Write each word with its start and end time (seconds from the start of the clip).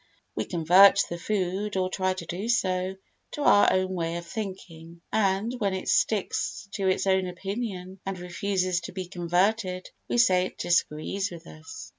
We 0.33 0.45
convert 0.45 0.99
the 1.11 1.19
food, 1.19 1.77
or 1.77 1.87
try 1.87 2.15
to 2.15 2.25
do 2.25 2.49
so, 2.49 2.95
to 3.33 3.41
our 3.43 3.71
own 3.71 3.93
way 3.93 4.15
of 4.15 4.25
thinking, 4.25 5.01
and, 5.13 5.53
when 5.59 5.75
it 5.75 5.87
sticks 5.89 6.67
to 6.71 6.87
its 6.87 7.05
own 7.05 7.27
opinion 7.27 7.99
and 8.03 8.17
refuses 8.17 8.79
to 8.79 8.93
be 8.93 9.05
converted, 9.07 9.87
we 10.07 10.17
say 10.17 10.47
it 10.47 10.57
disagrees 10.57 11.29
with 11.29 11.45
us. 11.45 11.89